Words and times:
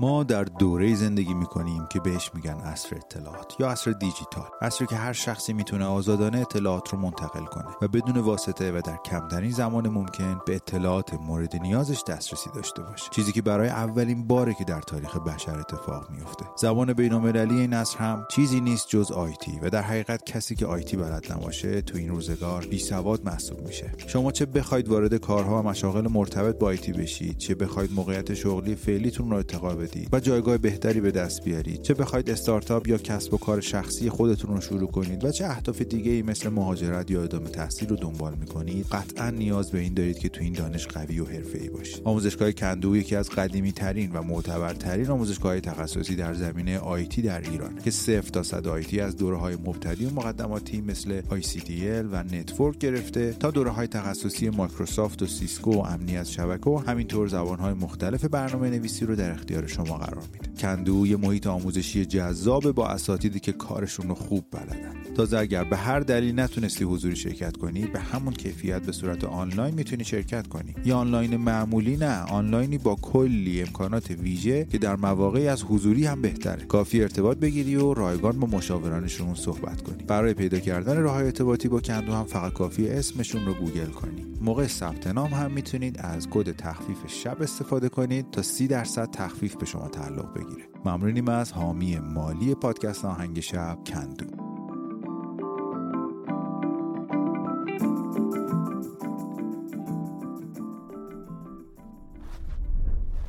ما 0.00 0.24
در 0.24 0.44
دوره 0.44 0.94
زندگی 0.94 1.34
می‌کنیم 1.34 1.86
که 1.90 2.00
بهش 2.00 2.30
میگن 2.34 2.54
عصر 2.60 2.96
اطلاعات 2.96 3.54
یا 3.60 3.70
عصر 3.70 3.90
دیجیتال. 3.90 4.46
عصری 4.62 4.86
که 4.86 4.96
هر 4.96 5.12
شخصی 5.12 5.52
می‌تونه 5.52 5.84
آزادانه 5.84 6.38
اطلاعات 6.38 6.88
رو 6.88 6.98
منتقل 6.98 7.44
کنه 7.44 7.66
و 7.82 7.88
بدون 7.88 8.16
واسطه 8.18 8.72
و 8.72 8.80
در 8.84 8.96
کمترین 9.04 9.50
زمان 9.50 9.88
ممکن 9.88 10.40
به 10.46 10.54
اطلاعات 10.54 11.14
مورد 11.14 11.56
نیازش 11.56 12.02
دسترسی 12.08 12.50
داشته 12.54 12.82
باشه. 12.82 13.10
چیزی 13.10 13.32
که 13.32 13.42
برای 13.42 13.68
اولین 13.68 14.26
باره 14.26 14.54
که 14.54 14.64
در 14.64 14.80
تاریخ 14.80 15.16
بشر 15.16 15.58
اتفاق 15.58 16.10
میفته 16.10 16.44
زبان 16.56 16.92
بینالمللی 16.92 17.60
این 17.60 17.72
عصر 17.72 17.98
هم 17.98 18.26
چیزی 18.30 18.60
نیست 18.60 18.88
جز 18.88 19.12
آیتی 19.12 19.58
و 19.62 19.70
در 19.70 19.82
حقیقت 19.82 20.24
کسی 20.24 20.54
که 20.54 20.66
آیتی 20.66 20.96
بلد 20.96 21.32
نباشه 21.32 21.82
تو 21.82 21.98
این 21.98 22.08
روزگار 22.08 22.66
بی 22.66 22.78
سواد 22.78 23.24
محسوب 23.24 23.66
میشه. 23.66 23.92
شما 24.06 24.32
چه 24.32 24.46
بخواید 24.46 24.88
وارد 24.88 25.14
کارها 25.14 25.60
و 25.60 25.62
مشاغل 25.62 26.08
مرتبط 26.08 26.58
با 26.58 26.66
آیتی 26.66 26.92
بشید 26.92 27.38
چه 27.38 27.54
بخواید 27.54 27.92
موقعیت 27.92 28.34
شغلی 28.34 28.74
فعلیتون 28.74 29.30
رو 29.30 29.36
ارتقا 29.36 29.85
و 30.12 30.20
جایگاه 30.20 30.58
بهتری 30.58 31.00
به 31.00 31.10
دست 31.10 31.44
بیارید 31.44 31.82
چه 31.82 31.94
بخواید 31.94 32.30
استارتاپ 32.30 32.88
یا 32.88 32.98
کسب 32.98 33.34
و 33.34 33.36
کار 33.36 33.60
شخصی 33.60 34.10
خودتون 34.10 34.54
رو 34.54 34.60
شروع 34.60 34.90
کنید 34.90 35.24
و 35.24 35.30
چه 35.30 35.44
اهداف 35.44 35.82
دیگه 35.82 36.12
ای 36.12 36.22
مثل 36.22 36.48
مهاجرت 36.48 37.10
یا 37.10 37.22
ادامه 37.22 37.48
تحصیل 37.50 37.88
رو 37.88 37.96
دنبال 37.96 38.34
می‌کنید 38.34 38.86
قطعا 38.86 39.30
نیاز 39.30 39.70
به 39.70 39.78
این 39.78 39.94
دارید 39.94 40.18
که 40.18 40.28
تو 40.28 40.42
این 40.42 40.52
دانش 40.52 40.86
قوی 40.86 41.20
و 41.20 41.26
ای 41.54 41.68
باشید. 41.68 42.00
آموزشگاه 42.04 42.52
کندو 42.52 42.96
یکی 42.96 43.16
از 43.16 43.30
قدیمی 43.30 43.72
ترین 43.72 44.12
و 44.12 44.22
معتبرترین 44.22 45.10
آموزشگاه 45.10 45.60
تخصصی 45.60 46.16
در 46.16 46.34
زمینه 46.34 46.78
IT 46.78 47.22
در 47.22 47.40
ایران 47.40 47.78
که 47.84 47.90
صفر 47.90 48.28
تا 48.28 48.42
صد 48.42 48.66
IT 48.66 49.00
از 49.00 49.16
دوره 49.16 49.36
های 49.36 49.56
مبتدی 49.56 50.06
و 50.06 50.10
مقدماتی 50.10 50.80
مثل 50.80 51.20
ICDL 51.20 52.06
و 52.12 52.22
Network 52.22 52.78
گرفته 52.78 53.32
تا 53.32 53.50
دوره 53.50 53.70
های 53.70 53.86
تخصصی 53.86 54.50
مایکروسافت 54.50 55.22
و 55.22 55.26
سیسکو 55.26 55.72
و 55.72 55.78
امنیت 55.78 56.24
شبکه 56.24 56.70
و 56.70 56.78
همینطور 56.78 57.28
زبان 57.28 57.58
های 57.58 57.74
مختلف 57.74 58.24
برنامه 58.24 58.70
نویسی 58.70 59.06
رو 59.06 59.16
در 59.16 59.30
اختیار 59.30 59.66
شما 59.76 59.84
قرار. 59.84 60.45
کندو 60.58 61.06
یه 61.06 61.16
محیط 61.16 61.46
آموزشی 61.46 62.04
جذاب 62.06 62.72
با 62.72 62.88
اساتیدی 62.88 63.40
که 63.40 63.52
کارشون 63.52 64.08
رو 64.08 64.14
خوب 64.14 64.44
بلدن. 64.50 64.92
تازه 65.16 65.38
اگر 65.38 65.64
به 65.64 65.76
هر 65.76 66.00
دلیل 66.00 66.40
نتونستی 66.40 66.84
حضوری 66.84 67.16
شرکت 67.16 67.56
کنی 67.56 67.86
به 67.86 68.00
همون 68.00 68.34
کیفیت 68.34 68.82
به 68.82 68.92
صورت 68.92 69.24
آنلاین 69.24 69.74
می‌تونی 69.74 70.04
شرکت 70.04 70.46
کنی. 70.46 70.74
یا 70.84 70.96
آنلاین 70.96 71.36
معمولی 71.36 71.96
نه 71.96 72.22
آنلاینی 72.22 72.78
با 72.78 72.94
کلی 72.94 73.60
امکانات 73.62 74.10
ویژه 74.10 74.64
که 74.64 74.78
در 74.78 74.96
مواقعی 74.96 75.48
از 75.48 75.62
حضوری 75.62 76.06
هم 76.06 76.22
بهتره. 76.22 76.64
کافی 76.64 77.02
ارتباط 77.02 77.38
بگیری 77.38 77.76
و 77.76 77.94
رایگان 77.94 78.40
با 78.40 78.46
مشاورانشون 78.46 79.34
صحبت 79.34 79.82
کنی. 79.82 80.04
برای 80.04 80.34
پیدا 80.34 80.58
کردن 80.58 80.96
راه 80.96 81.16
ارتباطی 81.16 81.68
با 81.68 81.80
کندو 81.80 82.12
هم 82.12 82.24
فقط 82.24 82.52
کافی 82.52 82.88
اسمشون 82.88 83.46
رو 83.46 83.54
گوگل 83.54 83.90
کنی. 83.90 84.26
موقع 84.40 84.66
ثبت 84.66 85.06
نام 85.06 85.30
هم 85.30 85.50
می‌تونید 85.50 85.98
از 85.98 86.28
کد 86.30 86.56
تخفیف 86.56 86.98
شب 87.06 87.42
استفاده 87.42 87.88
کنید 87.88 88.30
تا 88.30 88.42
30 88.42 88.66
درصد 88.66 89.10
تخفیف 89.10 89.56
به 89.56 89.66
شما 89.66 89.88
تعلق 89.88 90.34
بگیره. 90.34 90.45
ممنونیم 90.84 91.28
از 91.28 91.52
حامی 91.52 91.98
مالی 91.98 92.54
پادکست 92.54 93.04
آهنگ 93.04 93.40
شب 93.40 93.78
کندو 93.86 94.26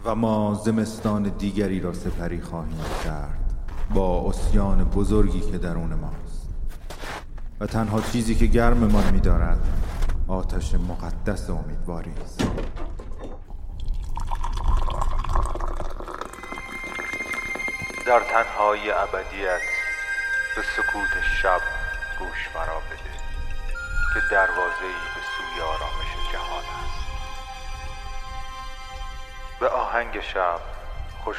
و 0.05 0.15
ما 0.15 0.61
زمستان 0.65 1.23
دیگری 1.23 1.79
را 1.79 1.93
سپری 1.93 2.41
خواهیم 2.41 2.77
کرد 3.03 3.53
با 3.93 4.29
اسیان 4.29 4.83
بزرگی 4.83 5.39
که 5.39 5.57
درون 5.57 5.93
ماست. 5.93 6.49
و 7.59 7.67
تنها 7.67 8.01
چیزی 8.01 8.35
که 8.35 8.45
گرممان 8.45 9.13
می‌دارد 9.13 9.67
آتش 10.27 10.75
مقدس 10.75 11.49
امیدواری 11.49 12.11
است. 12.23 12.43
در 18.07 18.19
تنهای 18.19 18.91
ابدیت 18.91 19.61
به 20.55 20.61
سکوت 20.61 21.23
شب 21.41 21.61
گوش 22.19 22.49
مرا 22.55 22.79
بده 22.79 23.13
که 24.13 24.19
دروازه 24.31 24.83
ای 24.83 24.93
به 25.15 25.21
سوی 25.37 25.61
آرامش 25.61 26.31
جهان 26.33 26.63
است. 26.63 27.09
به 29.59 29.69
آهنگ 29.69 30.21
شب 30.21 30.59
خوش 31.23 31.37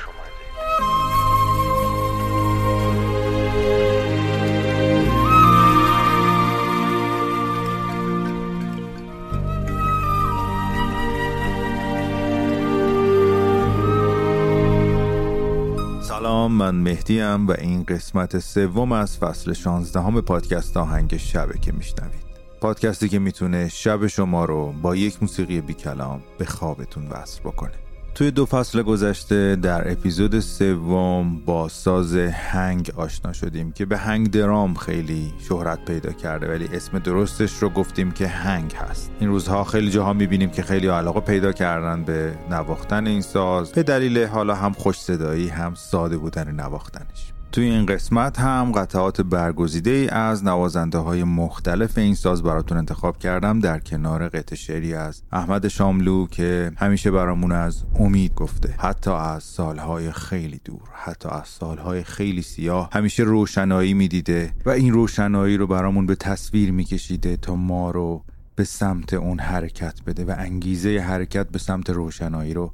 سلام 16.48 16.58
من 16.58 16.74
مهدیم 16.74 17.46
و 17.46 17.54
این 17.58 17.82
قسمت 17.82 18.38
سوم 18.38 18.92
از 18.92 19.18
فصل 19.18 19.52
16 19.52 20.00
همه 20.00 20.20
پادکست 20.20 20.76
آهنگ 20.76 21.16
شبه 21.16 21.58
که 21.58 21.72
میشنوید. 21.72 22.28
پادکستی 22.60 23.08
که 23.08 23.18
می‌تونه 23.18 23.68
شب 23.68 24.06
شما 24.06 24.44
رو 24.44 24.72
با 24.82 24.96
یک 24.96 25.22
موسیقی 25.22 25.60
بی 25.60 25.74
کلام 25.74 26.22
به 26.38 26.44
خوابتون 26.44 27.08
وصل 27.08 27.40
بکنه. 27.40 27.87
توی 28.18 28.30
دو 28.30 28.46
فصل 28.46 28.82
گذشته 28.82 29.56
در 29.56 29.92
اپیزود 29.92 30.40
سوم 30.40 31.40
با 31.46 31.68
ساز 31.68 32.16
هنگ 32.16 32.92
آشنا 32.96 33.32
شدیم 33.32 33.72
که 33.72 33.86
به 33.86 33.98
هنگ 33.98 34.30
درام 34.30 34.74
خیلی 34.74 35.32
شهرت 35.48 35.84
پیدا 35.84 36.12
کرده 36.12 36.48
ولی 36.48 36.68
اسم 36.72 36.98
درستش 36.98 37.52
رو 37.62 37.68
گفتیم 37.68 38.10
که 38.10 38.26
هنگ 38.26 38.72
هست. 38.72 39.10
این 39.20 39.28
روزها 39.28 39.64
خیلی 39.64 39.90
جاها 39.90 40.12
می‌بینیم 40.12 40.50
که 40.50 40.62
خیلی 40.62 40.88
علاقه 40.88 41.20
پیدا 41.20 41.52
کردن 41.52 42.04
به 42.04 42.34
نواختن 42.50 43.06
این 43.06 43.22
ساز 43.22 43.72
به 43.72 43.82
دلیل 43.82 44.24
حالا 44.24 44.54
هم 44.54 44.72
خوش 44.72 44.98
صدایی 44.98 45.48
هم 45.48 45.74
ساده 45.74 46.16
بودن 46.16 46.50
نواختنش. 46.50 47.32
توی 47.52 47.64
این 47.64 47.86
قسمت 47.86 48.40
هم 48.40 48.72
قطعات 48.72 49.20
برگزیده 49.20 49.90
ای 49.90 50.08
از 50.08 50.44
نوازنده 50.44 50.98
های 50.98 51.24
مختلف 51.24 51.98
این 51.98 52.14
ساز 52.14 52.42
براتون 52.42 52.78
انتخاب 52.78 53.18
کردم 53.18 53.60
در 53.60 53.78
کنار 53.78 54.28
قطع 54.28 54.54
شعری 54.54 54.94
از 54.94 55.22
احمد 55.32 55.68
شاملو 55.68 56.26
که 56.26 56.72
همیشه 56.76 57.10
برامون 57.10 57.52
از 57.52 57.84
امید 57.94 58.34
گفته. 58.34 58.74
حتی 58.78 59.10
از 59.10 59.44
سالهای 59.44 60.12
خیلی 60.12 60.60
دور 60.64 60.88
حتی 60.92 61.28
از 61.28 61.48
سالهای 61.48 62.04
خیلی 62.04 62.42
سیاه 62.42 62.88
همیشه 62.92 63.22
روشنایی 63.22 63.94
می‌دیده 63.94 64.52
و 64.66 64.70
این 64.70 64.92
روشنایی 64.92 65.56
رو 65.56 65.66
برامون 65.66 66.06
به 66.06 66.14
تصویر 66.14 66.72
میکشیده 66.72 67.36
تا 67.36 67.56
ما 67.56 67.90
رو 67.90 68.24
به 68.54 68.64
سمت 68.64 69.14
اون 69.14 69.40
حرکت 69.40 70.02
بده 70.06 70.24
و 70.24 70.34
انگیزه 70.38 70.98
حرکت 70.98 71.48
به 71.48 71.58
سمت 71.58 71.90
روشنایی 71.90 72.54
رو 72.54 72.72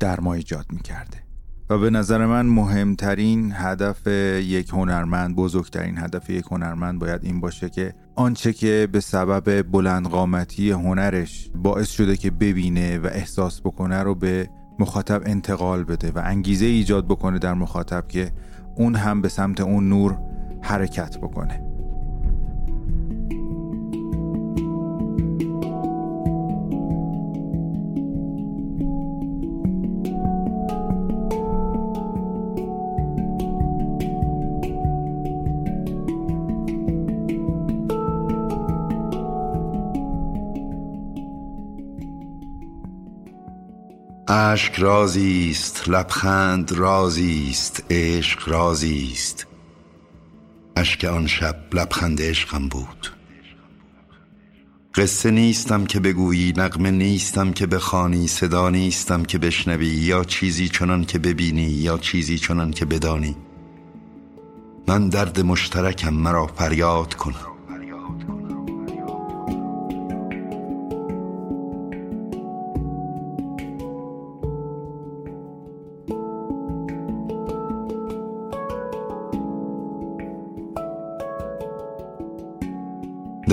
در 0.00 0.20
ما 0.20 0.34
ایجاد 0.34 0.66
می‌کرده. 0.70 1.23
و 1.70 1.78
به 1.78 1.90
نظر 1.90 2.26
من 2.26 2.46
مهمترین 2.46 3.52
هدف 3.54 4.06
یک 4.42 4.68
هنرمند 4.70 5.36
بزرگترین 5.36 5.98
هدف 5.98 6.30
یک 6.30 6.44
هنرمند 6.50 6.98
باید 6.98 7.24
این 7.24 7.40
باشه 7.40 7.70
که 7.70 7.94
آنچه 8.14 8.52
که 8.52 8.88
به 8.92 9.00
سبب 9.00 9.62
بلند 9.62 10.06
قامتی 10.08 10.70
هنرش 10.70 11.50
باعث 11.54 11.90
شده 11.90 12.16
که 12.16 12.30
ببینه 12.30 12.98
و 12.98 13.06
احساس 13.06 13.60
بکنه 13.60 14.02
رو 14.02 14.14
به 14.14 14.48
مخاطب 14.78 15.22
انتقال 15.26 15.84
بده 15.84 16.10
و 16.10 16.22
انگیزه 16.24 16.66
ایجاد 16.66 17.04
بکنه 17.06 17.38
در 17.38 17.54
مخاطب 17.54 18.08
که 18.08 18.32
اون 18.76 18.94
هم 18.94 19.20
به 19.20 19.28
سمت 19.28 19.60
اون 19.60 19.88
نور 19.88 20.18
حرکت 20.62 21.18
بکنه. 21.18 21.73
اشک 44.36 44.74
رازی 44.74 45.50
است 45.50 45.88
لبخند 45.88 46.72
رازی 46.72 47.48
است 47.50 47.84
عشق 47.90 48.48
رازی 48.48 49.10
است 49.12 49.46
اشک 50.76 51.04
آن 51.04 51.26
شب 51.26 51.56
لبخند 51.72 52.22
عشقم 52.22 52.68
بود. 52.68 53.12
قصه 54.94 55.30
نیستم 55.30 55.84
که 55.84 56.00
بگویی 56.00 56.52
نغمه 56.56 56.90
نیستم 56.90 57.52
که 57.52 57.66
بخوانی 57.66 58.28
صدا 58.28 58.70
نیستم 58.70 59.22
که 59.22 59.38
بشنوی 59.38 59.86
یا 59.86 60.24
چیزی 60.24 60.68
چنان 60.68 61.04
که 61.04 61.18
ببینی 61.18 61.70
یا 61.70 61.98
چیزی 61.98 62.38
چنان 62.38 62.70
که 62.70 62.84
بدانی. 62.84 63.36
من 64.88 65.08
درد 65.08 65.40
مشترکم 65.40 66.14
مرا 66.14 66.46
فریاد 66.46 67.14
کن. 67.14 67.53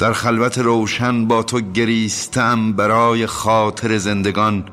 در 0.00 0.12
خلوت 0.12 0.58
روشن 0.58 1.26
با 1.26 1.42
تو 1.42 1.60
گریستم 1.60 2.72
برای 2.72 3.26
خاطر 3.26 3.98
زندگان 3.98 4.64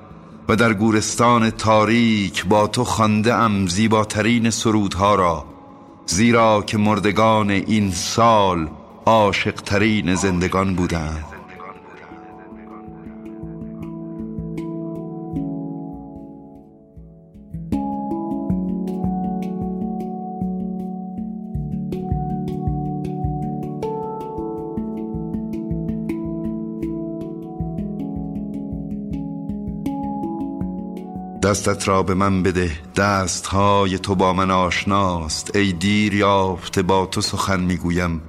و 0.49 0.55
در 0.55 0.73
گورستان 0.73 1.49
تاریک 1.49 2.45
با 2.45 2.67
تو 2.67 2.83
خانده 2.83 3.33
ام 3.33 3.67
زیباترین 3.67 4.49
سرودها 4.49 5.15
را 5.15 5.45
زیرا 6.05 6.63
که 6.67 6.77
مردگان 6.77 7.49
این 7.49 7.91
سال 7.91 8.69
عاشقترین 9.05 10.15
زندگان 10.15 10.75
بودند. 10.75 11.36
دستت 31.47 31.87
را 31.87 32.03
به 32.03 32.13
من 32.13 32.43
بده. 32.43 32.71
دستهای 32.95 33.99
تو 33.99 34.15
با 34.15 34.33
من 34.33 34.51
آشناست. 34.51 35.55
ای 35.55 35.73
دیر 35.73 36.13
یافته 36.13 36.81
با 36.81 37.05
تو 37.05 37.21
سخن 37.21 37.59
می‌گویم. 37.59 38.21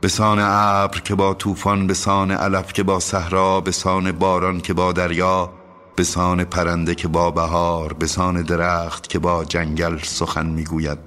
به 0.00 0.08
سان 0.08 0.38
ابر 0.40 1.00
که 1.00 1.14
با 1.14 1.34
طوفان 1.34 1.86
به 1.86 1.94
سان 1.94 2.30
علف 2.30 2.72
که 2.72 2.82
با 2.82 3.00
صحرا 3.00 3.60
به 3.60 3.70
سان 3.70 4.12
باران 4.12 4.60
که 4.60 4.74
با 4.74 4.92
دریا 4.92 5.52
به 5.96 6.04
سان 6.04 6.44
پرنده 6.44 6.94
که 6.94 7.08
با 7.08 7.30
بهار 7.30 7.92
به 7.92 8.06
سان 8.06 8.42
درخت 8.42 9.08
که 9.08 9.18
با 9.18 9.44
جنگل 9.44 9.98
سخن 9.98 10.46
می‌گوید. 10.46 10.98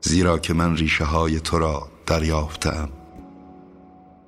زیرا 0.00 0.38
که 0.38 0.54
من 0.54 0.76
ریشه 0.76 1.04
های 1.04 1.40
تو 1.40 1.58
را 1.58 1.88
دریافتم. 2.06 2.88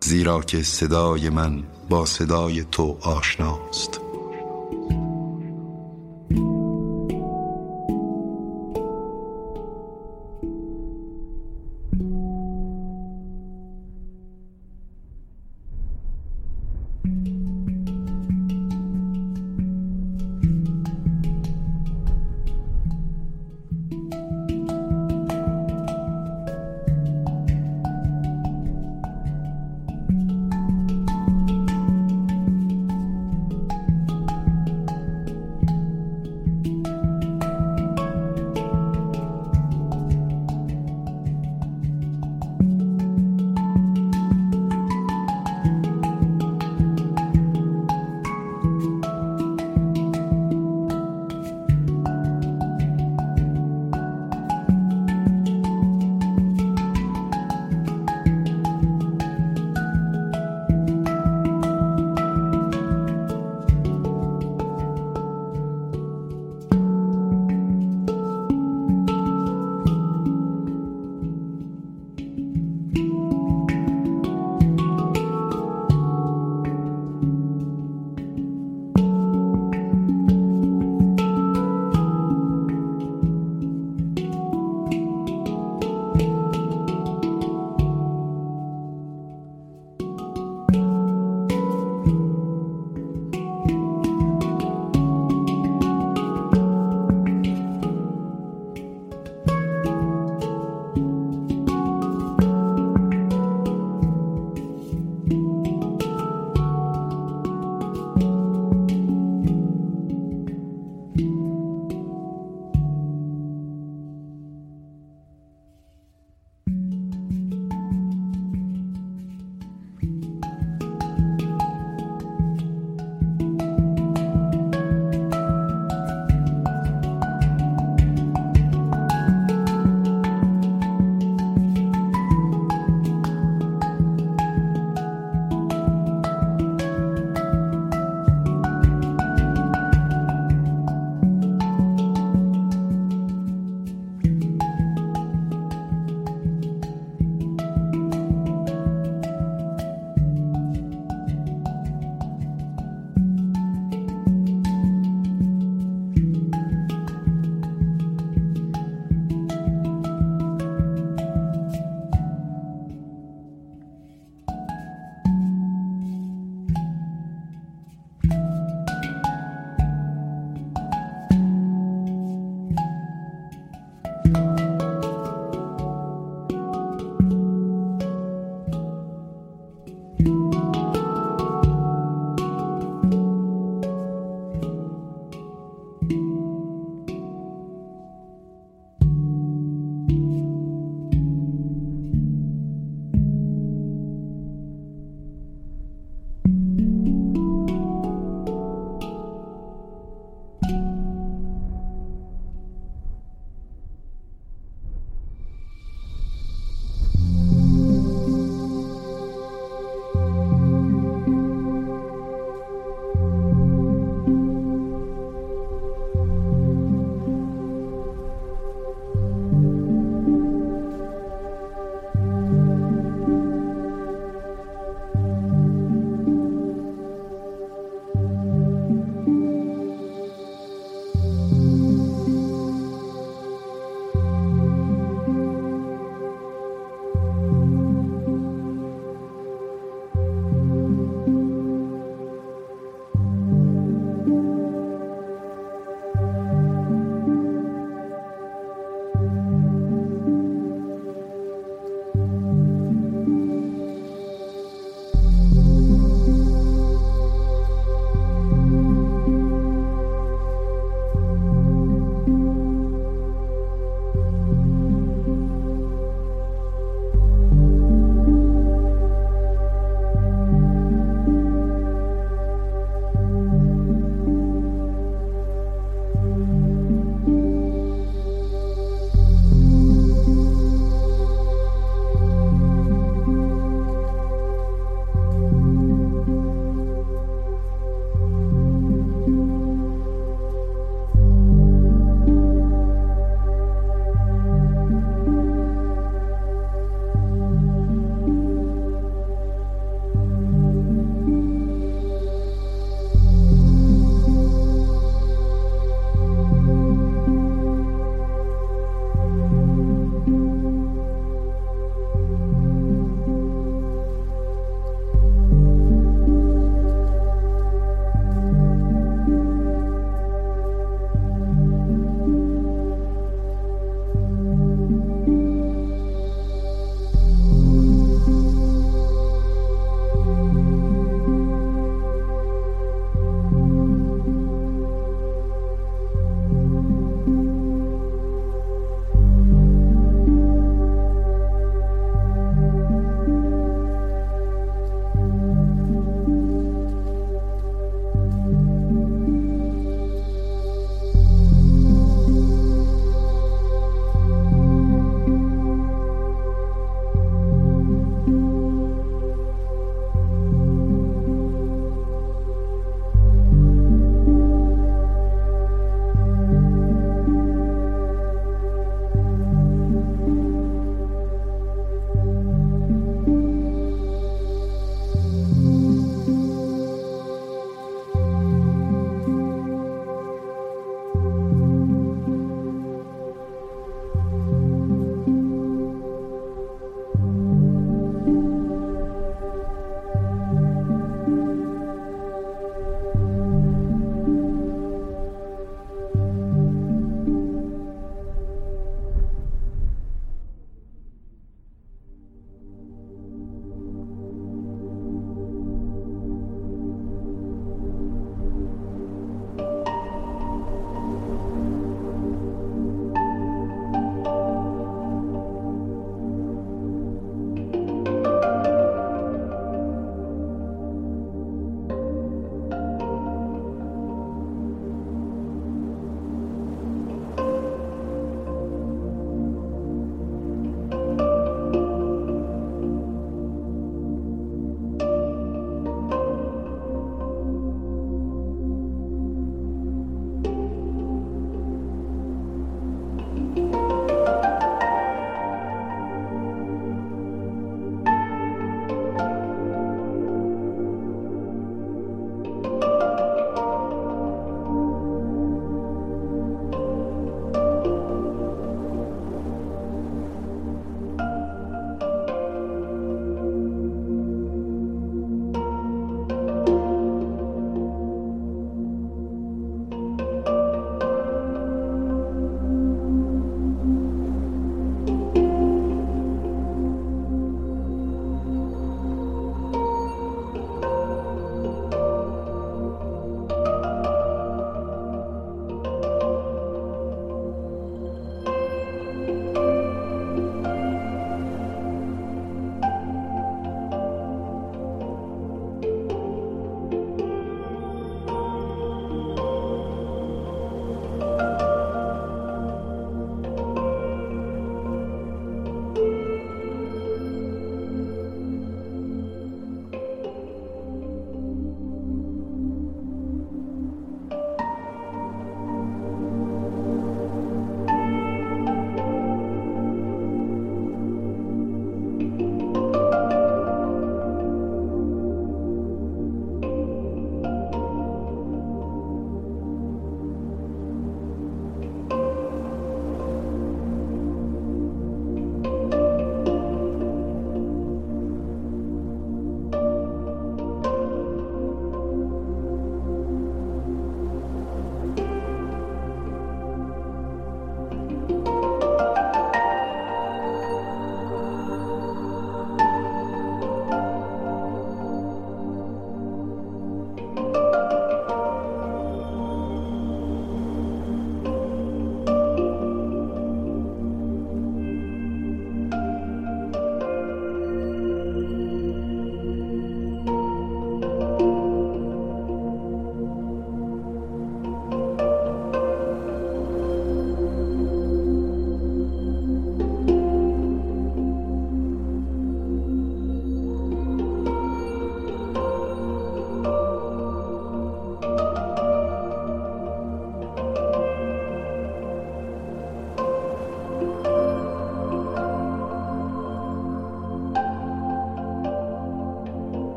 زیرا 0.00 0.40
که 0.40 0.62
صدای 0.62 1.30
من 1.30 1.62
با 1.88 2.06
صدای 2.06 2.64
تو 2.64 2.98
آشناست. 3.02 4.05